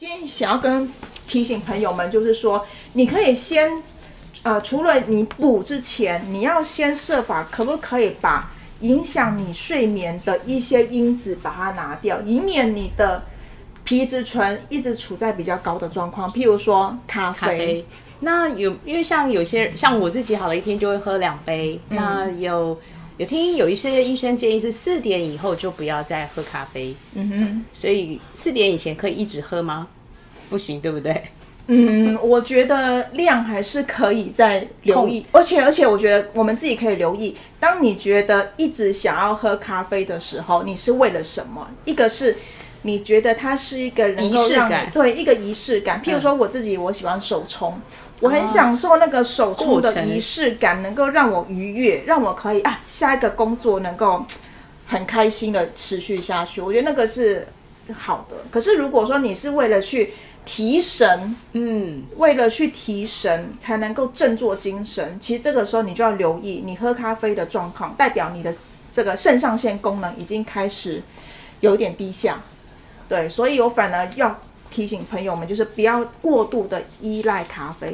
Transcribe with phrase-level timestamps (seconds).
[0.00, 0.88] 今天想要跟
[1.26, 2.64] 提醒朋友们，就是说，
[2.94, 3.70] 你可以先，
[4.42, 8.50] 呃，除了你补之前，你要先设法，可不可以把
[8.80, 13.22] 影响你睡眠的一些因子把它拿掉，以免你的
[13.84, 16.32] 皮质醇一直处在比较高的状况。
[16.32, 17.86] 譬如说咖啡，咖啡。
[18.20, 21.78] 那有因为像有些像我自己，好了一天就会喝两杯。
[21.90, 22.80] 那有
[23.20, 26.94] 有听有一些医生建议是四点以后就不要再喝咖啡。
[27.12, 29.86] 嗯哼，所以四点以前可以一直喝吗？
[30.48, 31.24] 不行，对不对？
[31.66, 41.68] 嗯，我觉得量还是可以再留意，而且而且我觉得我们自己可以留意，当你觉得一直想要喝咖啡的时候，你是为了什么？
[41.84, 42.34] 一个是
[42.82, 47.80] 你觉得它是一个能够让你仪式感对一个仪式感，譬如说我自己我喜欢手冲。
[48.20, 54.26] 我很享受那个手冲的仪式感，能够让我愉悦，让我可以啊下一个工作能够
[54.86, 56.60] 很开心的持续下去。
[56.60, 57.48] 我觉得那个是
[57.94, 58.36] 好的。
[58.50, 60.12] 可是如果说你是为了去
[60.44, 68.54] 提神，嗯，为了去提神才能够振作精神，其实这个时候你就要留意你喝咖啡的状况，代表你的
[68.92, 71.02] 这个肾上腺功能已经开始
[71.60, 72.42] 有一点低下。
[73.10, 74.38] 对，所以我反而要
[74.70, 77.92] 提醒朋友们，就是不要过度的依赖咖啡。